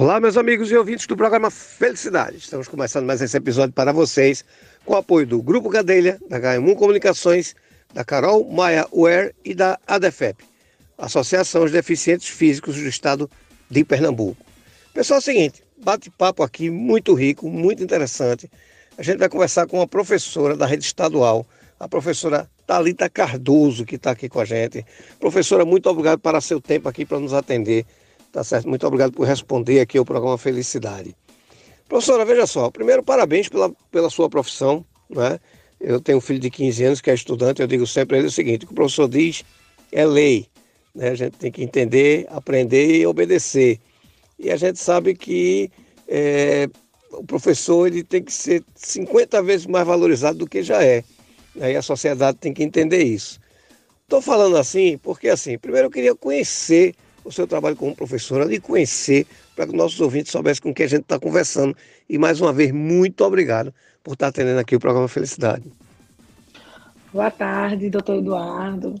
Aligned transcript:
Olá, 0.00 0.18
meus 0.18 0.38
amigos 0.38 0.72
e 0.72 0.76
ouvintes 0.78 1.06
do 1.06 1.14
programa 1.14 1.50
Felicidade. 1.50 2.38
Estamos 2.38 2.66
começando 2.66 3.04
mais 3.04 3.20
esse 3.20 3.36
episódio 3.36 3.74
para 3.74 3.92
vocês 3.92 4.42
com 4.82 4.94
o 4.94 4.96
apoio 4.96 5.26
do 5.26 5.42
Grupo 5.42 5.68
Gadelha, 5.68 6.18
da 6.26 6.40
HM1 6.40 6.74
Comunicações, 6.74 7.54
da 7.92 8.02
Carol 8.02 8.50
Maia 8.50 8.88
Ware 8.94 9.34
e 9.44 9.54
da 9.54 9.78
ADEFEP, 9.86 10.42
Associação 10.96 11.66
de 11.66 11.72
Deficientes 11.72 12.30
Físicos 12.30 12.76
do 12.76 12.88
Estado 12.88 13.30
de 13.68 13.84
Pernambuco. 13.84 14.42
Pessoal, 14.94 15.18
é 15.18 15.20
o 15.20 15.22
seguinte, 15.22 15.62
bate-papo 15.76 16.42
aqui 16.42 16.70
muito 16.70 17.12
rico, 17.12 17.50
muito 17.50 17.84
interessante. 17.84 18.50
A 18.96 19.02
gente 19.02 19.18
vai 19.18 19.28
conversar 19.28 19.66
com 19.66 19.80
uma 19.80 19.86
professora 19.86 20.56
da 20.56 20.64
rede 20.64 20.82
estadual, 20.82 21.46
a 21.78 21.86
professora 21.86 22.48
Talita 22.66 23.10
Cardoso, 23.10 23.84
que 23.84 23.96
está 23.96 24.12
aqui 24.12 24.30
com 24.30 24.40
a 24.40 24.46
gente. 24.46 24.82
Professora, 25.18 25.66
muito 25.66 25.90
obrigado 25.90 26.20
para 26.20 26.40
seu 26.40 26.58
tempo 26.58 26.88
aqui 26.88 27.04
para 27.04 27.20
nos 27.20 27.34
atender. 27.34 27.84
Tá 28.32 28.44
certo? 28.44 28.68
Muito 28.68 28.86
obrigado 28.86 29.12
por 29.12 29.26
responder 29.26 29.80
aqui 29.80 29.98
ao 29.98 30.04
programa 30.04 30.38
Felicidade. 30.38 31.16
Professora, 31.88 32.24
veja 32.24 32.46
só, 32.46 32.70
primeiro 32.70 33.02
parabéns 33.02 33.48
pela, 33.48 33.72
pela 33.90 34.08
sua 34.08 34.30
profissão, 34.30 34.84
né? 35.08 35.40
Eu 35.80 36.00
tenho 36.00 36.18
um 36.18 36.20
filho 36.20 36.38
de 36.38 36.50
15 36.50 36.84
anos 36.84 37.00
que 37.00 37.10
é 37.10 37.14
estudante, 37.14 37.60
eu 37.60 37.66
digo 37.66 37.86
sempre 37.86 38.18
ele 38.18 38.28
o 38.28 38.30
seguinte, 38.30 38.64
o 38.64 38.68
que 38.68 38.72
o 38.72 38.76
professor 38.76 39.08
diz 39.08 39.42
é 39.90 40.04
lei, 40.04 40.46
né? 40.94 41.08
A 41.08 41.14
gente 41.14 41.36
tem 41.36 41.50
que 41.50 41.64
entender, 41.64 42.26
aprender 42.30 43.00
e 43.00 43.06
obedecer. 43.06 43.80
E 44.38 44.50
a 44.50 44.56
gente 44.56 44.78
sabe 44.78 45.14
que 45.14 45.70
é, 46.06 46.68
o 47.12 47.24
professor 47.24 47.86
ele 47.86 48.04
tem 48.04 48.22
que 48.22 48.32
ser 48.32 48.62
50 48.76 49.42
vezes 49.42 49.66
mais 49.66 49.86
valorizado 49.86 50.38
do 50.38 50.46
que 50.46 50.62
já 50.62 50.82
é. 50.84 51.02
Né? 51.54 51.72
E 51.72 51.76
a 51.76 51.82
sociedade 51.82 52.38
tem 52.38 52.52
que 52.54 52.62
entender 52.62 53.02
isso. 53.02 53.40
Estou 54.04 54.22
falando 54.22 54.56
assim 54.56 54.98
porque, 54.98 55.28
assim, 55.28 55.58
primeiro 55.58 55.86
eu 55.86 55.90
queria 55.90 56.14
conhecer 56.14 56.94
o 57.24 57.32
seu 57.32 57.46
trabalho 57.46 57.76
como 57.76 57.94
professora, 57.94 58.44
lhe 58.44 58.60
conhecer, 58.60 59.26
para 59.54 59.66
que 59.66 59.76
nossos 59.76 60.00
ouvintes 60.00 60.32
soubessem 60.32 60.62
com 60.62 60.74
quem 60.74 60.86
a 60.86 60.88
gente 60.88 61.02
está 61.02 61.18
conversando. 61.18 61.76
E 62.08 62.18
mais 62.18 62.40
uma 62.40 62.52
vez, 62.52 62.72
muito 62.72 63.24
obrigado 63.24 63.74
por 64.02 64.14
estar 64.14 64.28
atendendo 64.28 64.58
aqui 64.58 64.74
o 64.74 64.80
programa 64.80 65.08
Felicidade. 65.08 65.64
Boa 67.12 67.30
tarde, 67.30 67.90
doutor 67.90 68.16
Eduardo. 68.16 68.94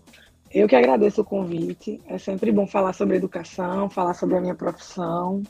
Eu 0.52 0.66
que 0.66 0.74
agradeço 0.74 1.20
o 1.20 1.24
convite. 1.24 2.00
É 2.08 2.18
sempre 2.18 2.50
bom 2.50 2.66
falar 2.66 2.92
sobre 2.92 3.16
educação, 3.16 3.88
falar 3.88 4.14
sobre 4.14 4.36
a 4.36 4.40
minha 4.40 4.54
profissão. 4.54 5.42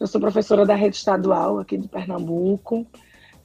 Eu 0.00 0.06
sou 0.06 0.20
professora 0.20 0.64
da 0.64 0.74
rede 0.74 0.96
estadual 0.96 1.58
aqui 1.58 1.76
de 1.76 1.86
Pernambuco. 1.86 2.86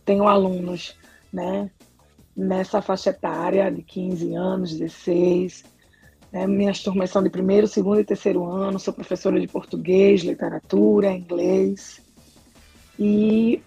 Tenho 0.06 0.28
alunos, 0.28 0.98
né, 1.32 1.70
nessa 2.36 2.82
faixa 2.82 3.10
etária 3.10 3.70
de 3.72 3.82
15 3.82 4.34
anos, 4.34 4.78
16, 4.78 5.64
né? 6.32 6.48
Minhas 6.48 6.82
turmas 6.82 7.10
são 7.10 7.22
de 7.22 7.30
primeiro, 7.30 7.68
segundo 7.68 8.00
e 8.00 8.06
terceiro 8.06 8.46
ano. 8.46 8.80
Sou 8.80 8.94
professora 8.94 9.40
de 9.40 9.48
português, 9.48 10.22
literatura, 10.22 11.12
inglês. 11.12 12.02
E 12.98 13.62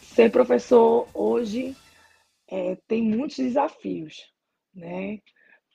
ser 0.00 0.30
professor 0.30 1.08
hoje 1.12 1.76
é, 2.48 2.76
tem 2.86 3.02
muitos 3.02 3.36
desafios, 3.36 4.32
né? 4.74 5.18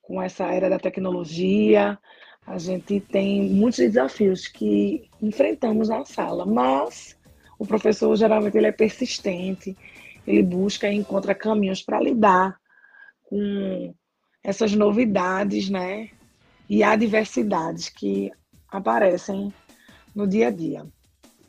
Com 0.02 0.22
essa 0.22 0.46
era 0.46 0.70
da 0.70 0.80
tecnologia, 0.80 2.00
a 2.46 2.58
gente 2.58 3.00
tem 3.00 3.44
muitos 3.44 3.80
desafios 3.80 4.48
que 4.48 5.10
enfrentamos 5.22 5.90
na 5.90 6.04
sala, 6.06 6.46
mas 6.46 7.16
o 7.60 7.66
professor 7.66 8.16
geralmente 8.16 8.58
ele 8.58 8.68
é 8.68 8.72
persistente, 8.72 9.78
ele 10.26 10.42
busca 10.42 10.90
e 10.90 10.96
encontra 10.96 11.36
caminhos 11.36 11.84
para 11.84 12.02
lidar 12.02 12.60
com 13.24 13.94
essas 14.44 14.74
novidades, 14.74 15.70
né? 15.70 16.10
E 16.70 16.84
adversidades 16.84 17.90
que 17.90 18.32
aparecem 18.70 19.54
no 20.16 20.28
dia 20.28 20.48
a 20.48 20.52
dia. 20.52 20.86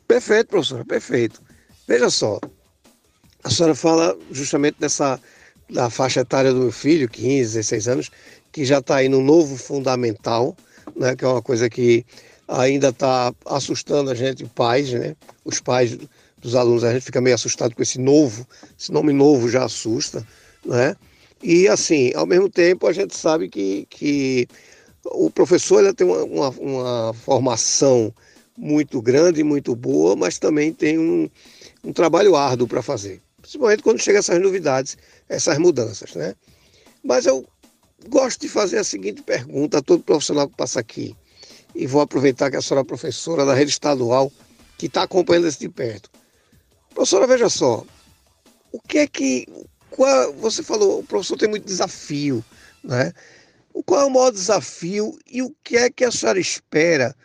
Perfeito, 0.07 0.47
professora, 0.47 0.83
perfeito. 0.83 1.41
Veja 1.87 2.09
só, 2.09 2.39
a 3.43 3.49
senhora 3.49 3.75
fala 3.75 4.17
justamente 4.31 4.77
dessa 4.79 5.19
da 5.69 5.89
faixa 5.89 6.19
etária 6.19 6.51
do 6.51 6.59
meu 6.59 6.71
filho, 6.71 7.07
15, 7.07 7.53
16 7.53 7.87
anos, 7.87 8.11
que 8.51 8.65
já 8.65 8.79
está 8.79 8.97
aí 8.97 9.07
no 9.07 9.21
novo 9.21 9.55
fundamental, 9.55 10.55
né, 10.95 11.15
que 11.15 11.23
é 11.23 11.27
uma 11.27 11.41
coisa 11.41 11.69
que 11.69 12.05
ainda 12.47 12.89
está 12.89 13.33
assustando 13.45 14.11
a 14.11 14.15
gente, 14.15 14.45
pais, 14.45 14.91
né? 14.91 15.15
Os 15.45 15.61
pais 15.61 15.97
dos 16.37 16.55
alunos, 16.55 16.83
a 16.83 16.91
gente 16.91 17.05
fica 17.05 17.21
meio 17.21 17.35
assustado 17.35 17.73
com 17.73 17.81
esse 17.81 17.97
novo, 17.99 18.45
esse 18.77 18.91
nome 18.91 19.13
novo 19.13 19.49
já 19.49 19.63
assusta, 19.63 20.25
né? 20.65 20.95
E 21.41 21.67
assim, 21.67 22.11
ao 22.13 22.25
mesmo 22.25 22.49
tempo, 22.49 22.87
a 22.87 22.93
gente 22.93 23.15
sabe 23.15 23.47
que, 23.47 23.87
que 23.89 24.47
o 25.05 25.29
professor 25.29 25.83
ele 25.83 25.93
tem 25.93 26.07
uma, 26.07 26.23
uma, 26.23 26.49
uma, 26.49 27.13
formação 27.13 28.13
muito 28.57 29.01
grande, 29.01 29.43
muito 29.43 29.75
boa, 29.75 30.15
mas 30.15 30.37
também 30.37 30.71
tem 30.71 30.99
um, 30.99 31.29
um 31.83 31.93
trabalho 31.93 32.35
árduo 32.35 32.67
para 32.67 32.81
fazer, 32.81 33.21
principalmente 33.41 33.83
quando 33.83 33.99
chegam 33.99 34.19
essas 34.19 34.39
novidades, 34.39 34.97
essas 35.27 35.57
mudanças, 35.57 36.13
né? 36.15 36.35
Mas 37.03 37.25
eu 37.25 37.45
gosto 38.07 38.41
de 38.41 38.49
fazer 38.49 38.77
a 38.77 38.83
seguinte 38.83 39.23
pergunta 39.23 39.79
a 39.79 39.81
todo 39.81 40.03
profissional 40.03 40.47
que 40.47 40.55
passa 40.55 40.79
aqui, 40.79 41.15
e 41.73 41.87
vou 41.87 42.01
aproveitar 42.01 42.51
que 42.51 42.57
a 42.57 42.61
senhora 42.61 42.85
é 42.85 42.87
professora 42.87 43.45
da 43.45 43.53
rede 43.53 43.71
estadual, 43.71 44.31
que 44.77 44.87
está 44.87 45.03
acompanhando 45.03 45.47
isso 45.47 45.59
de 45.59 45.69
perto. 45.69 46.09
Professora, 46.93 47.25
veja 47.25 47.49
só, 47.49 47.85
o 48.71 48.79
que 48.79 48.99
é 48.99 49.07
que. 49.07 49.47
Qual, 49.89 50.33
você 50.33 50.63
falou, 50.63 50.99
o 50.99 51.03
professor 51.03 51.37
tem 51.37 51.49
muito 51.49 51.65
desafio, 51.65 52.43
né? 52.83 53.11
Qual 53.85 54.01
é 54.01 54.05
o 54.05 54.09
maior 54.09 54.31
desafio 54.31 55.17
e 55.29 55.41
o 55.41 55.53
que 55.63 55.77
é 55.77 55.89
que 55.89 56.03
a 56.03 56.11
senhora 56.11 56.39
espera 56.39 57.15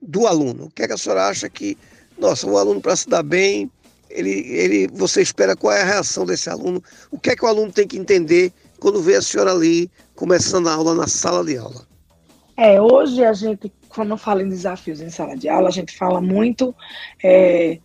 do 0.00 0.26
aluno? 0.26 0.66
O 0.66 0.70
que 0.70 0.82
é 0.82 0.86
que 0.86 0.92
a 0.92 0.98
senhora 0.98 1.28
acha 1.28 1.48
que, 1.48 1.76
nossa, 2.18 2.46
o 2.46 2.58
aluno 2.58 2.80
para 2.80 2.96
se 2.96 3.08
dar 3.08 3.22
bem, 3.22 3.70
ele, 4.10 4.30
ele, 4.30 4.88
você 4.92 5.22
espera 5.22 5.56
qual 5.56 5.72
é 5.72 5.82
a 5.82 5.86
reação 5.86 6.24
desse 6.24 6.48
aluno? 6.48 6.82
O 7.10 7.18
que 7.18 7.30
é 7.30 7.36
que 7.36 7.44
o 7.44 7.48
aluno 7.48 7.72
tem 7.72 7.86
que 7.86 7.98
entender 7.98 8.52
quando 8.78 9.00
vê 9.00 9.16
a 9.16 9.22
senhora 9.22 9.52
ali 9.52 9.90
começando 10.14 10.68
a 10.68 10.74
aula 10.74 10.94
na 10.94 11.06
sala 11.06 11.44
de 11.44 11.56
aula? 11.56 11.86
É, 12.56 12.80
hoje 12.80 13.24
a 13.24 13.32
gente, 13.32 13.72
quando 13.88 14.16
fala 14.16 14.42
em 14.42 14.48
desafios 14.48 15.00
em 15.00 15.10
sala 15.10 15.36
de 15.36 15.48
aula, 15.48 15.68
a 15.68 15.72
gente 15.72 15.96
fala 15.96 16.20
muito 16.20 16.74
é, 17.22 17.78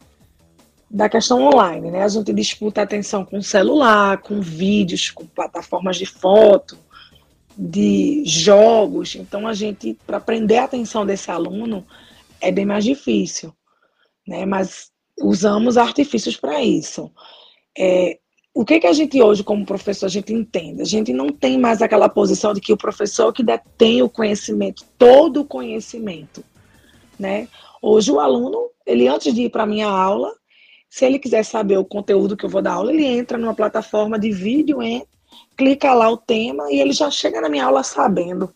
da 0.89 1.09
questão 1.09 1.41
online, 1.41 1.89
né? 1.89 2.03
A 2.03 2.07
gente 2.07 2.31
disputa 2.33 2.81
atenção 2.81 3.25
com 3.25 3.41
celular, 3.41 4.19
com 4.19 4.41
vídeos, 4.41 5.09
com 5.09 5.25
plataformas 5.25 5.97
de 5.97 6.05
foto, 6.05 6.77
de 7.61 8.23
jogos. 8.25 9.15
Então, 9.15 9.45
a 9.45 9.53
gente, 9.53 9.97
para 10.07 10.17
prender 10.17 10.59
a 10.59 10.63
atenção 10.63 11.05
desse 11.05 11.29
aluno, 11.29 11.85
é 12.39 12.53
bem 12.53 12.65
mais 12.65 12.85
difícil, 12.85 13.53
né? 14.25 14.45
Mas 14.45 14.91
usamos 15.21 15.75
artifícios 15.75 16.37
para 16.37 16.63
isso. 16.63 17.11
É, 17.77 18.17
o 18.53 18.63
que, 18.63 18.79
que 18.79 18.87
a 18.87 18.93
gente 18.93 19.21
hoje, 19.21 19.43
como 19.43 19.65
professor, 19.65 20.05
a 20.05 20.09
gente 20.09 20.33
entende? 20.33 20.81
A 20.81 20.85
gente 20.85 21.11
não 21.11 21.27
tem 21.27 21.57
mais 21.57 21.81
aquela 21.81 22.07
posição 22.07 22.53
de 22.53 22.61
que 22.61 22.71
o 22.71 22.77
professor 22.77 23.33
que 23.33 23.43
detém 23.43 24.01
o 24.01 24.09
conhecimento, 24.09 24.85
todo 24.97 25.41
o 25.41 25.45
conhecimento, 25.45 26.41
né? 27.19 27.49
Hoje 27.81 28.09
o 28.09 28.21
aluno, 28.21 28.69
ele 28.85 29.05
antes 29.05 29.33
de 29.33 29.43
ir 29.43 29.49
para 29.49 29.63
a 29.63 29.67
minha 29.67 29.87
aula, 29.87 30.33
se 30.89 31.05
ele 31.05 31.19
quiser 31.19 31.43
saber 31.43 31.77
o 31.77 31.83
conteúdo 31.83 32.37
que 32.37 32.45
eu 32.45 32.49
vou 32.49 32.61
dar 32.61 32.75
aula, 32.75 32.93
ele 32.93 33.05
entra 33.05 33.37
numa 33.37 33.53
plataforma 33.53 34.17
de 34.17 34.31
vídeo, 34.31 34.81
entra, 34.81 35.18
clica 35.57 35.93
lá 35.93 36.09
o 36.09 36.17
tema 36.17 36.71
e 36.71 36.79
ele 36.79 36.93
já 36.93 37.11
chega 37.11 37.41
na 37.41 37.49
minha 37.49 37.65
aula 37.65 37.83
sabendo, 37.83 38.53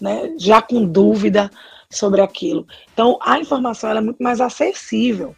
né? 0.00 0.34
Já 0.38 0.62
com 0.62 0.84
dúvida 0.84 1.50
sobre 1.90 2.20
aquilo. 2.20 2.66
Então, 2.92 3.18
a 3.22 3.38
informação 3.38 3.90
é 3.90 4.00
muito 4.00 4.22
mais 4.22 4.40
acessível 4.40 5.34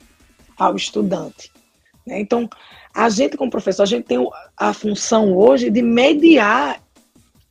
ao 0.59 0.77
estudante. 0.77 1.51
Né? 2.07 2.21
Então, 2.21 2.49
a 2.95 3.09
gente, 3.09 3.37
como 3.37 3.51
professor, 3.51 3.85
a 3.85 3.87
gente 3.87 4.05
tem 4.05 4.19
a 4.57 4.73
função 4.73 5.37
hoje 5.37 5.71
de 5.71 5.81
mediar 5.81 6.83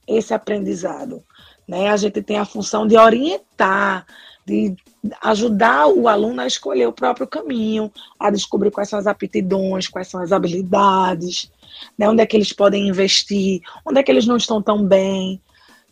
esse 0.07 0.33
aprendizado. 0.33 1.23
Né? 1.67 1.89
A 1.89 1.97
gente 1.97 2.21
tem 2.21 2.37
a 2.37 2.45
função 2.45 2.85
de 2.85 2.97
orientar, 2.97 4.05
de 4.49 4.75
ajudar 5.21 5.87
o 5.87 6.07
aluno 6.07 6.41
a 6.41 6.47
escolher 6.47 6.87
o 6.87 6.91
próprio 6.93 7.27
caminho, 7.27 7.91
a 8.19 8.31
descobrir 8.31 8.71
quais 8.71 8.89
são 8.89 8.97
as 8.97 9.05
aptidões, 9.05 9.87
quais 9.87 10.07
são 10.07 10.19
as 10.21 10.31
habilidades, 10.31 11.51
né? 11.97 12.09
onde 12.09 12.21
é 12.21 12.25
que 12.25 12.35
eles 12.35 12.51
podem 12.51 12.87
investir, 12.87 13.61
onde 13.85 13.99
é 13.99 14.03
que 14.03 14.11
eles 14.11 14.25
não 14.25 14.37
estão 14.37 14.61
tão 14.61 14.83
bem. 14.83 15.39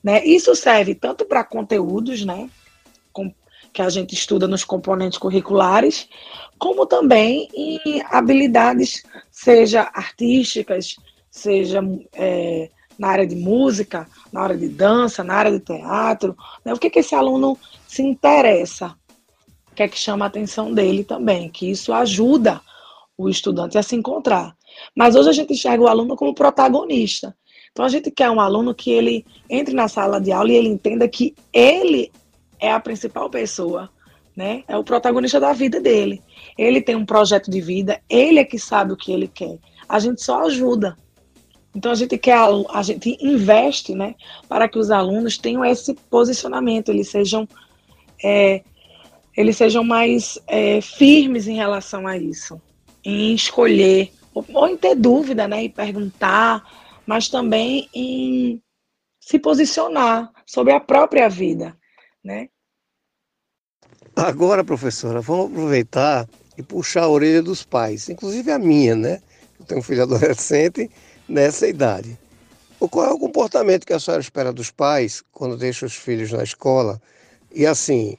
Né? 0.04 0.26
Isso 0.26 0.56
serve 0.56 0.96
tanto 0.96 1.26
para 1.26 1.44
conteúdos, 1.44 2.26
né? 2.26 2.50
Com, 3.14 3.32
que 3.72 3.82
a 3.82 3.90
gente 3.90 4.14
estuda 4.14 4.48
nos 4.48 4.64
componentes 4.64 5.20
curriculares, 5.20 6.10
como 6.58 6.86
também 6.86 7.48
em 7.54 8.02
habilidades, 8.10 9.04
seja 9.30 9.90
artísticas, 9.94 10.96
seja 11.30 11.82
é, 12.14 12.70
na 12.98 13.10
área 13.10 13.28
de 13.28 13.36
música, 13.36 14.08
na 14.32 14.42
área 14.42 14.58
de 14.58 14.68
dança, 14.68 15.24
na 15.24 15.36
área 15.36 15.52
de 15.52 15.60
teatro. 15.60 16.36
Né? 16.64 16.74
O 16.74 16.78
que, 16.78 16.90
que 16.90 17.00
esse 17.00 17.16
aluno 17.16 17.58
se 17.88 18.02
interessa? 18.02 18.96
O 19.72 19.76
que 19.76 19.84
é 19.84 19.88
que 19.88 19.98
chama 19.98 20.26
a 20.26 20.28
atenção 20.28 20.74
dele 20.74 21.04
também? 21.04 21.50
Que 21.50 21.70
isso 21.70 21.94
ajuda 21.94 22.62
o 23.18 23.30
estudante 23.30 23.78
a 23.78 23.84
se 23.84 23.96
encontrar. 23.96 24.56
Mas 24.96 25.16
hoje 25.16 25.30
a 25.30 25.34
gente 25.34 25.54
enxerga 25.54 25.84
o 25.84 25.88
aluno 25.88 26.16
como 26.16 26.34
protagonista. 26.34 27.36
Então 27.72 27.86
a 27.86 27.90
gente 27.90 28.10
quer 28.10 28.30
um 28.30 28.40
aluno 28.40 28.74
que 28.74 28.92
ele 28.92 29.26
entre 29.50 29.74
na 29.74 29.88
sala 29.88 30.20
de 30.20 30.32
aula 30.32 30.52
e 30.52 30.56
ele 30.56 30.68
entenda 30.68 31.08
que 31.08 31.36
ele 31.54 32.12
é 32.60 32.72
a 32.72 32.80
principal 32.80 33.30
pessoa 33.30 33.90
né? 34.38 34.64
É 34.68 34.78
o 34.78 34.84
protagonista 34.84 35.40
da 35.40 35.52
vida 35.52 35.82
dele. 35.82 36.22
Ele 36.56 36.80
tem 36.80 36.96
um 36.96 37.06
projeto 37.08 37.50
de 37.50 37.60
vida, 37.60 38.00
ele 38.08 38.38
é 38.38 38.46
que 38.46 38.60
sabe 38.60 38.94
o 38.94 38.96
que 38.96 39.12
ele 39.12 39.28
quer. 39.28 39.58
A 39.90 39.98
gente 39.98 40.22
só 40.22 40.46
ajuda. 40.46 40.96
Então 41.78 41.92
a 41.92 41.96
gente 41.96 42.18
quer, 42.18 42.40
a 42.72 42.82
gente 42.82 43.16
investe, 43.22 43.94
né, 43.94 44.16
para 44.50 44.68
que 44.68 44.80
os 44.80 44.90
alunos 44.90 45.38
tenham 45.38 45.64
esse 45.64 45.94
posicionamento, 45.94 46.90
eles 46.90 47.08
sejam, 47.08 47.48
é, 48.24 48.64
eles 49.36 49.58
sejam 49.58 49.84
mais 49.84 50.40
é, 50.48 50.82
firmes 50.82 51.48
em 51.48 51.54
relação 51.54 52.08
a 52.08 52.18
isso, 52.18 52.60
em 53.06 53.36
escolher 53.36 54.12
ou, 54.34 54.44
ou 54.56 54.68
em 54.68 54.76
ter 54.76 54.96
dúvida, 54.96 55.48
né, 55.48 55.66
e 55.66 55.70
perguntar, 55.70 56.66
mas 57.06 57.30
também 57.30 57.88
em 57.94 58.60
se 59.22 59.38
posicionar 59.38 60.32
sobre 60.48 60.74
a 60.74 60.80
própria 60.80 61.30
vida, 61.30 61.78
né? 62.24 62.50
Agora, 64.16 64.64
professora, 64.64 65.22
vamos 65.22 65.52
aproveitar 65.52 66.28
e 66.58 66.64
puxar 66.64 67.04
a 67.04 67.10
orelha 67.10 67.44
dos 67.44 67.62
pais, 67.62 68.10
inclusive 68.10 68.52
a 68.52 68.58
minha, 68.58 68.96
né? 68.96 69.22
Eu 69.60 69.66
tenho 69.68 69.80
um 69.80 69.84
filho 69.84 70.02
adolescente 70.02 70.90
nessa 71.28 71.68
idade. 71.68 72.18
Qual 72.80 73.06
é 73.06 73.12
o 73.12 73.20
comportamento 73.20 73.86
que 73.86 73.94
a 73.94 74.00
senhora 74.00 74.22
espera 74.22 74.54
dos 74.54 74.70
pais 74.70 75.24
quando 75.32 75.58
deixa 75.58 75.86
os 75.86 75.96
filhos 75.96 76.32
na 76.32 76.44
escola? 76.44 77.02
E 77.52 77.66
assim, 77.66 78.16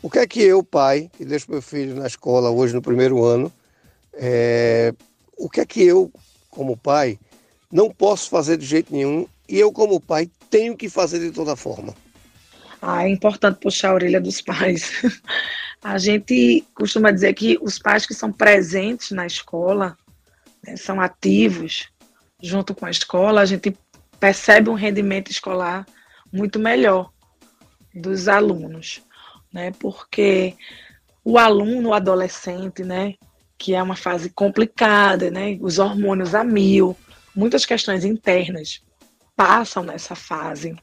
o 0.00 0.08
que 0.08 0.20
é 0.20 0.26
que 0.26 0.40
eu, 0.40 0.62
pai, 0.62 1.10
que 1.16 1.24
deixo 1.24 1.50
meu 1.50 1.60
filho 1.60 1.96
na 1.96 2.06
escola 2.06 2.50
hoje 2.50 2.74
no 2.74 2.80
primeiro 2.80 3.24
ano, 3.24 3.52
é... 4.14 4.94
o 5.36 5.50
que 5.50 5.60
é 5.60 5.66
que 5.66 5.82
eu, 5.82 6.12
como 6.48 6.76
pai, 6.76 7.18
não 7.70 7.90
posso 7.90 8.30
fazer 8.30 8.56
de 8.56 8.64
jeito 8.64 8.92
nenhum 8.92 9.26
e 9.48 9.58
eu, 9.58 9.72
como 9.72 10.00
pai, 10.00 10.30
tenho 10.50 10.76
que 10.76 10.88
fazer 10.88 11.18
de 11.18 11.30
toda 11.30 11.56
forma? 11.56 11.94
Ah, 12.80 13.04
é 13.04 13.08
importante 13.08 13.58
puxar 13.60 13.90
a 13.90 13.94
orelha 13.94 14.20
dos 14.20 14.40
pais. 14.40 14.92
A 15.82 15.96
gente 15.96 16.64
costuma 16.74 17.10
dizer 17.10 17.32
que 17.34 17.58
os 17.62 17.78
pais 17.78 18.04
que 18.04 18.12
são 18.12 18.32
presentes 18.32 19.10
na 19.12 19.26
escola, 19.26 19.96
né, 20.66 20.76
são 20.76 21.00
ativos, 21.00 21.88
junto 22.42 22.74
com 22.74 22.86
a 22.86 22.90
escola, 22.90 23.40
a 23.40 23.46
gente 23.46 23.76
percebe 24.18 24.70
um 24.70 24.74
rendimento 24.74 25.30
escolar 25.30 25.86
muito 26.32 26.58
melhor 26.58 27.10
dos 27.94 28.28
alunos, 28.28 29.02
né? 29.52 29.72
Porque 29.78 30.56
o 31.24 31.38
aluno, 31.38 31.90
o 31.90 31.94
adolescente, 31.94 32.82
né, 32.82 33.14
que 33.58 33.74
é 33.74 33.82
uma 33.82 33.96
fase 33.96 34.30
complicada, 34.30 35.30
né, 35.30 35.58
os 35.60 35.78
hormônios 35.78 36.34
a 36.34 36.44
mil, 36.44 36.96
muitas 37.34 37.66
questões 37.66 38.04
internas 38.04 38.82
passam 39.36 39.82
nessa 39.82 40.14
fase. 40.14 40.74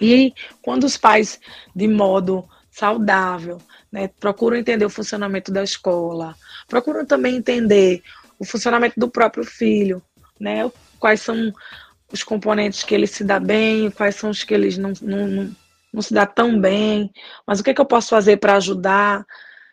E 0.00 0.32
quando 0.62 0.84
os 0.84 0.96
pais, 0.96 1.40
de 1.74 1.88
modo 1.88 2.48
saudável, 2.70 3.58
né, 3.90 4.08
procuram 4.20 4.56
entender 4.56 4.84
o 4.84 4.90
funcionamento 4.90 5.52
da 5.52 5.62
escola, 5.62 6.34
procuram 6.68 7.04
também 7.04 7.36
entender 7.36 8.02
o 8.38 8.44
funcionamento 8.44 8.98
do 8.98 9.10
próprio 9.10 9.44
filho, 9.44 10.02
né? 10.40 10.70
Quais 10.98 11.20
são 11.20 11.52
os 12.12 12.22
componentes 12.22 12.82
que 12.82 12.94
ele 12.94 13.06
se 13.06 13.22
dá 13.22 13.38
bem, 13.38 13.90
quais 13.90 14.16
são 14.16 14.30
os 14.30 14.42
que 14.42 14.54
eles 14.54 14.78
não, 14.78 14.92
não, 15.02 15.26
não, 15.26 15.56
não 15.92 16.02
se 16.02 16.14
dá 16.14 16.26
tão 16.26 16.58
bem, 16.58 17.10
mas 17.46 17.60
o 17.60 17.64
que, 17.64 17.70
é 17.70 17.74
que 17.74 17.80
eu 17.80 17.86
posso 17.86 18.08
fazer 18.10 18.38
para 18.38 18.56
ajudar? 18.56 19.26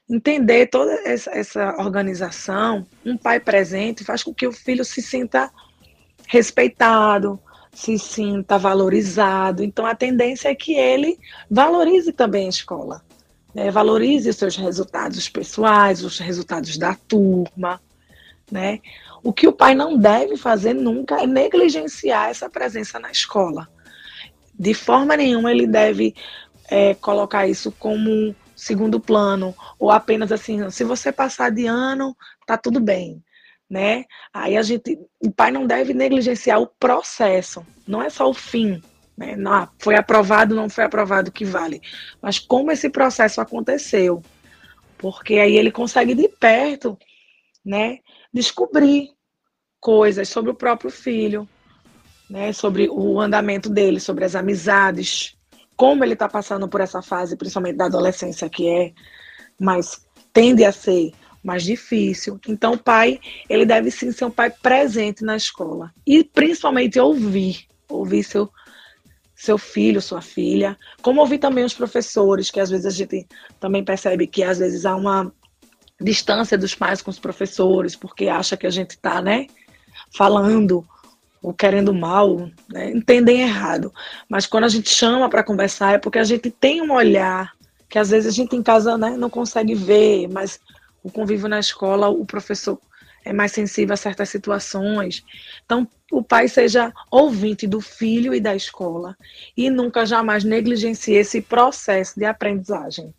Entender 0.07 0.67
toda 0.67 0.91
essa, 1.05 1.31
essa 1.31 1.75
organização, 1.79 2.85
um 3.03 3.17
pai 3.17 3.39
presente 3.39 4.03
faz 4.03 4.21
com 4.21 4.33
que 4.33 4.45
o 4.45 4.51
filho 4.51 4.85
se 4.85 5.01
sinta 5.01 5.51
respeitado, 6.27 7.39
se 7.73 7.97
sinta 7.97 8.57
valorizado. 8.57 9.63
Então, 9.63 9.85
a 9.85 9.95
tendência 9.95 10.49
é 10.49 10.55
que 10.55 10.75
ele 10.75 11.17
valorize 11.49 12.11
também 12.11 12.45
a 12.45 12.49
escola, 12.49 13.03
né? 13.53 13.71
valorize 13.71 14.29
os 14.29 14.35
seus 14.35 14.55
resultados 14.55 15.27
pessoais, 15.27 16.03
os 16.03 16.19
resultados 16.19 16.77
da 16.77 16.93
turma, 16.93 17.81
né? 18.51 18.79
O 19.23 19.33
que 19.33 19.47
o 19.47 19.53
pai 19.53 19.73
não 19.73 19.97
deve 19.97 20.37
fazer 20.37 20.73
nunca 20.73 21.21
é 21.21 21.27
negligenciar 21.27 22.29
essa 22.29 22.49
presença 22.49 22.99
na 22.99 23.11
escola. 23.11 23.67
De 24.57 24.73
forma 24.73 25.17
nenhuma 25.17 25.51
ele 25.51 25.67
deve 25.67 26.15
é, 26.69 26.93
colocar 26.95 27.47
isso 27.47 27.71
como 27.71 28.35
segundo 28.55 28.99
plano 28.99 29.53
ou 29.77 29.91
apenas 29.91 30.31
assim, 30.31 30.69
se 30.69 30.83
você 30.83 31.11
passar 31.11 31.51
de 31.51 31.65
ano, 31.65 32.15
tá 32.45 32.57
tudo 32.57 32.79
bem, 32.79 33.21
né? 33.69 34.05
Aí 34.33 34.55
a 34.55 34.61
gente, 34.61 34.97
o 35.19 35.31
pai 35.31 35.51
não 35.51 35.67
deve 35.67 35.93
negligenciar 35.93 36.61
o 36.61 36.67
processo, 36.67 37.65
não 37.87 38.01
é 38.01 38.09
só 38.09 38.29
o 38.29 38.33
fim, 38.33 38.81
né? 39.17 39.35
Não, 39.35 39.51
ah, 39.53 39.69
foi 39.79 39.95
aprovado, 39.95 40.55
não 40.55 40.69
foi 40.69 40.85
aprovado 40.85 41.31
que 41.31 41.43
vale, 41.43 41.81
mas 42.21 42.39
como 42.39 42.71
esse 42.71 42.89
processo 42.89 43.41
aconteceu, 43.41 44.21
porque 44.97 45.35
aí 45.35 45.57
ele 45.57 45.71
consegue 45.71 46.15
de 46.15 46.29
perto, 46.29 46.97
né? 47.63 47.99
Descobrir 48.35 49.11
coisas 49.79 50.27
sobre 50.27 50.51
o 50.51 50.55
próprio 50.55 50.91
filho, 50.91 51.47
né, 52.29 52.51
sobre 52.51 52.89
o 52.89 53.21
andamento 53.21 53.69
dele, 53.69 53.97
sobre 53.97 54.25
as 54.25 54.35
amizades, 54.35 55.37
como 55.77 56.03
ele 56.03 56.13
está 56.13 56.27
passando 56.27 56.67
por 56.67 56.81
essa 56.81 57.01
fase, 57.01 57.37
principalmente 57.37 57.77
da 57.77 57.85
adolescência, 57.85 58.49
que 58.49 58.67
é 58.67 58.93
mais 59.57 60.05
tende 60.33 60.65
a 60.65 60.71
ser 60.73 61.13
mais 61.41 61.63
difícil. 61.63 62.37
Então, 62.45 62.73
o 62.73 62.77
pai, 62.77 63.21
ele 63.47 63.65
deve 63.65 63.89
sim 63.89 64.11
ser 64.11 64.25
um 64.25 64.31
pai 64.31 64.49
presente 64.49 65.23
na 65.23 65.37
escola. 65.37 65.93
E 66.05 66.25
principalmente 66.25 66.99
ouvir, 66.99 67.67
ouvir 67.87 68.23
seu 68.23 68.49
seu 69.33 69.57
filho, 69.57 70.01
sua 70.01 70.21
filha, 70.21 70.77
como 71.01 71.21
ouvir 71.21 71.37
também 71.37 71.63
os 71.63 71.73
professores, 71.73 72.49
que 72.49 72.59
às 72.59 72.69
vezes 72.69 72.85
a 72.85 72.89
gente 72.89 73.27
também 73.59 73.83
percebe 73.83 74.27
que 74.27 74.43
às 74.43 74.59
vezes 74.59 74.85
há 74.85 74.95
uma 74.95 75.31
distância 75.99 76.57
dos 76.57 76.75
pais 76.75 77.01
com 77.01 77.09
os 77.09 77.19
professores, 77.19 77.95
porque 77.95 78.27
acha 78.27 78.57
que 78.57 78.67
a 78.67 78.69
gente 78.69 78.91
está, 78.91 79.21
né, 79.21 79.47
falando 80.15 80.85
ou 81.41 81.53
querendo 81.53 81.93
mal, 81.93 82.49
né, 82.67 82.91
entendem 82.91 83.41
errado. 83.41 83.93
Mas 84.27 84.45
quando 84.45 84.63
a 84.63 84.69
gente 84.69 84.89
chama 84.89 85.29
para 85.29 85.43
conversar 85.43 85.93
é 85.93 85.97
porque 85.97 86.19
a 86.19 86.23
gente 86.23 86.49
tem 86.49 86.81
um 86.81 86.91
olhar 86.91 87.53
que 87.87 87.99
às 87.99 88.09
vezes 88.09 88.27
a 88.27 88.35
gente 88.35 88.55
em 88.55 88.63
casa 88.63 88.97
né, 88.97 89.15
não 89.15 89.29
consegue 89.29 89.75
ver, 89.75 90.27
mas 90.27 90.59
o 91.03 91.11
convívio 91.11 91.47
na 91.47 91.59
escola, 91.59 92.09
o 92.09 92.25
professor 92.25 92.79
é 93.23 93.31
mais 93.31 93.51
sensível 93.51 93.93
a 93.93 93.97
certas 93.97 94.29
situações. 94.29 95.23
Então, 95.65 95.87
o 96.11 96.23
pai 96.23 96.47
seja 96.47 96.93
ouvinte 97.09 97.67
do 97.67 97.81
filho 97.81 98.33
e 98.33 98.39
da 98.39 98.55
escola 98.55 99.17
e 99.57 99.69
nunca 99.69 100.05
jamais 100.05 100.43
negligencie 100.43 101.15
esse 101.15 101.41
processo 101.41 102.19
de 102.19 102.25
aprendizagem. 102.25 103.13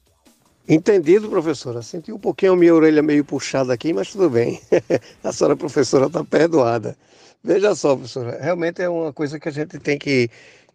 Entendido, 0.69 1.29
professora. 1.29 1.81
Senti 1.81 2.13
um 2.13 2.19
pouquinho 2.19 2.55
a 2.55 2.57
minha 2.57 2.75
orelha 2.75 3.01
meio 3.03 3.25
puxada 3.25 3.73
aqui, 3.73 3.93
mas 3.93 4.11
tudo 4.11 4.29
bem. 4.29 4.61
a 5.23 5.33
senhora 5.33 5.55
professora 5.55 6.07
está 6.07 6.25
perdoada. 6.25 6.97
Veja 7.43 7.73
só, 7.77 7.95
professora, 7.95 8.39
realmente 8.41 8.83
é 8.83 8.89
uma 8.89 9.13
coisa 9.13 9.39
que 9.39 9.49
a 9.49 9.53
gente 9.53 9.79
tem 9.79 9.97
que, 9.97 10.29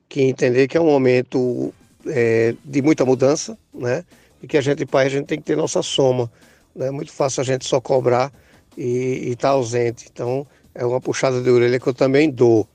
que 0.07 0.21
entender 0.21 0.69
que 0.69 0.77
é 0.77 0.81
um 0.81 0.86
momento 0.86 1.74
é, 2.05 2.55
de 2.63 2.81
muita 2.81 3.03
mudança, 3.05 3.57
né? 3.74 4.05
E 4.41 4.48
que 4.48 4.57
a 4.57 4.62
gente, 4.62 4.86
pai, 4.86 5.07
a 5.07 5.10
gente 5.10 5.25
tem 5.25 5.38
que 5.38 5.43
ter 5.43 5.57
nossa 5.57 5.81
soma. 5.81 6.31
Não 6.74 6.86
é 6.86 6.91
muito 6.91 7.12
fácil 7.12 7.41
a 7.41 7.43
gente 7.43 7.65
só 7.65 7.81
cobrar 7.81 8.31
e 8.77 9.31
estar 9.31 9.50
tá 9.50 9.53
ausente. 9.55 10.07
Então, 10.10 10.48
é 10.74 10.86
uma 10.86 11.01
puxada 11.01 11.41
de 11.41 11.50
orelha 11.50 11.77
que 11.79 11.88
eu 11.88 11.93
também 11.93 12.29
dou. 12.29 12.65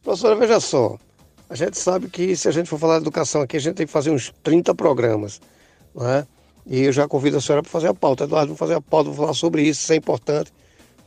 Professora, 0.00 0.36
veja 0.36 0.60
só. 0.60 0.96
A 1.50 1.56
gente 1.56 1.76
sabe 1.76 2.08
que 2.08 2.36
se 2.36 2.48
a 2.48 2.52
gente 2.52 2.68
for 2.68 2.78
falar 2.78 2.98
de 2.98 3.02
educação 3.02 3.42
aqui, 3.42 3.56
a 3.56 3.60
gente 3.60 3.74
tem 3.74 3.86
que 3.86 3.92
fazer 3.92 4.10
uns 4.10 4.32
30 4.44 4.74
programas, 4.76 5.40
não 5.92 6.08
é? 6.08 6.26
E 6.66 6.84
eu 6.84 6.92
já 6.92 7.08
convido 7.08 7.36
a 7.36 7.40
senhora 7.40 7.62
para 7.62 7.70
fazer 7.70 7.88
a 7.88 7.94
pauta. 7.94 8.24
Eduardo, 8.24 8.48
vou 8.48 8.56
fazer 8.56 8.74
a 8.74 8.80
pauta, 8.80 9.10
vou 9.10 9.16
falar 9.16 9.34
sobre 9.34 9.62
isso, 9.62 9.82
isso 9.82 9.92
é 9.92 9.96
importante. 9.96 10.52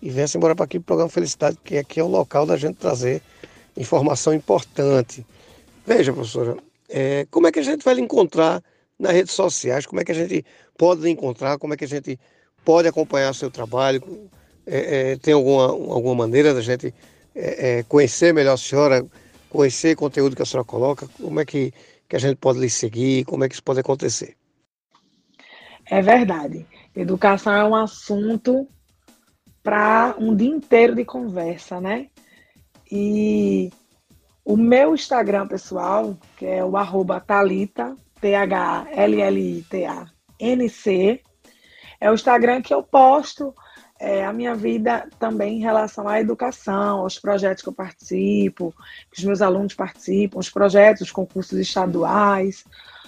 E 0.01 0.09
venha-se 0.09 0.37
embora 0.37 0.55
para 0.55 0.65
aqui 0.65 0.79
para 0.79 0.83
o 0.83 0.85
programa 0.85 1.09
Felicidade, 1.09 1.57
que 1.63 1.77
aqui 1.77 1.99
é 1.99 2.03
o 2.03 2.07
local 2.07 2.45
da 2.45 2.57
gente 2.57 2.75
trazer 2.75 3.21
informação 3.77 4.33
importante. 4.33 5.25
Veja, 5.85 6.11
professora, 6.13 6.57
é, 6.89 7.25
como 7.31 7.47
é 7.47 7.51
que 7.51 7.59
a 7.59 7.63
gente 7.63 7.83
vai 7.83 7.97
encontrar 7.99 8.61
nas 8.99 9.13
redes 9.13 9.33
sociais? 9.33 9.85
Como 9.85 10.01
é 10.01 10.03
que 10.05 10.11
a 10.11 10.15
gente 10.15 10.45
pode 10.77 11.09
encontrar? 11.09 11.57
Como 11.57 11.73
é 11.73 11.77
que 11.77 11.85
a 11.85 11.87
gente 11.87 12.19
pode 12.63 12.87
acompanhar 12.87 13.33
seu 13.33 13.49
trabalho? 13.49 14.29
É, 14.65 15.11
é, 15.11 15.17
tem 15.17 15.33
alguma, 15.33 15.65
alguma 15.65 16.15
maneira 16.15 16.53
da 16.53 16.61
gente 16.61 16.93
é, 17.33 17.79
é, 17.79 17.83
conhecer 17.83 18.33
melhor 18.33 18.53
a 18.53 18.57
senhora, 18.57 19.05
conhecer 19.49 19.93
o 19.93 19.97
conteúdo 19.97 20.35
que 20.35 20.41
a 20.41 20.45
senhora 20.45 20.65
coloca? 20.65 21.07
Como 21.21 21.39
é 21.39 21.45
que, 21.45 21.73
que 22.09 22.15
a 22.15 22.19
gente 22.19 22.37
pode 22.37 22.59
lhe 22.59 22.69
seguir? 22.69 23.25
Como 23.25 23.43
é 23.43 23.49
que 23.49 23.55
isso 23.55 23.63
pode 23.63 23.79
acontecer? 23.79 24.35
É 25.89 26.01
verdade. 26.01 26.65
Educação 26.95 27.53
é 27.53 27.63
um 27.63 27.75
assunto 27.75 28.67
para 29.61 30.15
um 30.17 30.35
dia 30.35 30.49
inteiro 30.49 30.95
de 30.95 31.05
conversa, 31.05 31.79
né? 31.81 32.07
E 32.91 33.71
o 34.43 34.55
meu 34.55 34.93
Instagram 34.93 35.47
pessoal, 35.47 36.17
que 36.37 36.45
é 36.45 36.63
o 36.63 36.77
arroba 36.77 37.19
Thalita, 37.19 37.95
T-H-L-L-I-T-A-N-C, 38.21 38.91
é 41.99 42.11
o 42.11 42.13
Instagram 42.13 42.61
que 42.61 42.73
eu 42.73 42.83
posto 42.83 43.53
é, 43.99 44.25
a 44.25 44.33
minha 44.33 44.53
vida 44.53 45.07
também 45.17 45.57
em 45.57 45.61
relação 45.61 46.07
à 46.07 46.19
educação, 46.19 46.99
aos 46.99 47.17
projetos 47.17 47.63
que 47.63 47.69
eu 47.69 47.73
participo, 47.73 48.73
que 49.11 49.19
os 49.19 49.23
meus 49.23 49.41
alunos 49.41 49.73
participam, 49.73 50.39
os 50.39 50.49
projetos, 50.49 51.03
os 51.03 51.11
concursos 51.11 51.57
estaduais, 51.57 52.65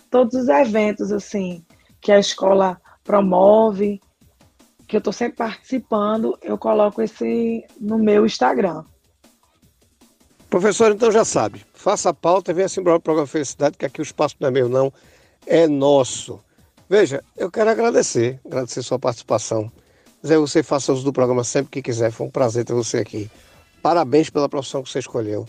todos 0.09 0.33
os 0.35 0.47
eventos, 0.47 1.11
assim, 1.11 1.63
que 2.01 2.11
a 2.11 2.19
escola 2.19 2.79
promove, 3.03 3.99
que 4.87 4.95
eu 4.95 4.99
estou 4.99 5.13
sempre 5.13 5.37
participando, 5.37 6.37
eu 6.41 6.57
coloco 6.57 7.01
esse 7.01 7.65
no 7.79 7.97
meu 7.97 8.25
Instagram. 8.25 8.83
Professor, 10.49 10.91
então 10.91 11.11
já 11.11 11.25
sabe, 11.25 11.65
faça 11.73 12.09
a 12.09 12.13
pauta 12.13 12.51
e 12.51 12.53
venha-se 12.53 12.79
embora 12.79 12.97
para 12.97 13.01
o 13.01 13.03
programa 13.03 13.27
Felicidade, 13.27 13.77
que 13.77 13.85
aqui 13.85 13.99
o 13.99 14.03
espaço 14.03 14.35
não 14.39 14.47
é 14.47 14.51
meu 14.51 14.69
não, 14.69 14.93
é 15.45 15.67
nosso. 15.67 16.39
Veja, 16.89 17.21
eu 17.35 17.51
quero 17.51 17.69
agradecer, 17.69 18.39
agradecer 18.45 18.81
sua 18.81 18.97
participação. 18.97 19.69
Dizer 20.21 20.37
você 20.37 20.63
faça 20.63 20.93
uso 20.93 21.03
do 21.03 21.11
programa 21.11 21.43
sempre 21.43 21.71
que 21.71 21.81
quiser, 21.81 22.11
foi 22.11 22.27
um 22.27 22.31
prazer 22.31 22.63
ter 22.63 22.73
você 22.73 22.99
aqui. 22.99 23.29
Parabéns 23.81 24.29
pela 24.29 24.47
profissão 24.47 24.81
que 24.81 24.89
você 24.89 24.99
escolheu. 24.99 25.45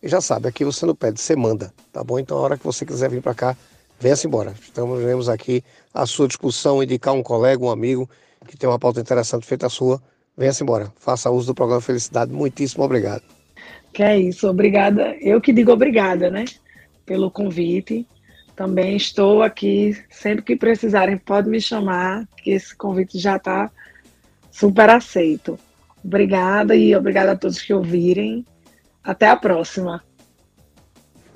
E 0.00 0.08
já 0.08 0.20
sabe, 0.20 0.48
aqui 0.48 0.64
você 0.64 0.86
não 0.86 0.94
pede, 0.94 1.20
você 1.20 1.34
manda, 1.34 1.72
tá 1.92 2.04
bom? 2.04 2.18
Então 2.18 2.38
a 2.38 2.40
hora 2.40 2.56
que 2.56 2.64
você 2.64 2.86
quiser 2.86 3.10
vir 3.10 3.20
para 3.20 3.34
cá, 3.34 3.56
venha-se 3.98 4.26
embora. 4.26 4.54
Estamos 4.60 5.28
aqui 5.28 5.62
à 5.92 6.06
sua 6.06 6.28
discussão, 6.28 6.82
indicar 6.82 7.14
um 7.14 7.22
colega, 7.22 7.64
um 7.64 7.70
amigo 7.70 8.08
que 8.46 8.56
tem 8.56 8.68
uma 8.68 8.78
pauta 8.78 9.00
interessante 9.00 9.46
feita 9.46 9.66
a 9.66 9.70
sua, 9.70 10.00
venha-se 10.36 10.62
embora. 10.62 10.92
Faça 10.96 11.30
uso 11.30 11.48
do 11.48 11.54
programa 11.54 11.80
Felicidade. 11.80 12.32
Muitíssimo 12.32 12.84
obrigado. 12.84 13.22
Que 13.92 14.02
é 14.02 14.18
isso, 14.18 14.48
obrigada. 14.48 15.16
Eu 15.20 15.40
que 15.40 15.52
digo 15.52 15.72
obrigada, 15.72 16.30
né? 16.30 16.44
Pelo 17.04 17.30
convite. 17.30 18.06
Também 18.54 18.96
estou 18.96 19.42
aqui, 19.42 19.96
sempre 20.10 20.42
que 20.42 20.56
precisarem, 20.56 21.18
pode 21.18 21.48
me 21.48 21.60
chamar, 21.60 22.26
que 22.38 22.50
esse 22.50 22.74
convite 22.74 23.18
já 23.18 23.36
está 23.36 23.70
super 24.50 24.88
aceito. 24.88 25.58
Obrigada 26.02 26.74
e 26.74 26.96
obrigada 26.96 27.32
a 27.32 27.36
todos 27.36 27.60
que 27.60 27.74
ouvirem. 27.74 28.46
Até 29.04 29.28
a 29.28 29.36
próxima. 29.36 30.02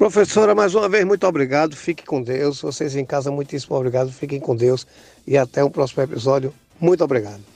Professora, 0.00 0.54
mais 0.54 0.75
uma 0.75 0.88
vez, 0.88 1.04
muito 1.04 1.26
obrigado. 1.26 1.76
Fique 1.76 2.07
com 2.07 2.23
Deus. 2.23 2.62
Vocês 2.62 2.97
em 2.97 3.04
casa, 3.04 3.30
muitíssimo 3.30 3.76
obrigado. 3.76 4.11
Fiquem 4.11 4.40
com 4.40 4.57
Deus. 4.57 4.87
E 5.26 5.37
até 5.37 5.62
o 5.62 5.69
próximo 5.69 6.02
episódio. 6.02 6.54
Muito 6.80 7.04
obrigado. 7.04 7.50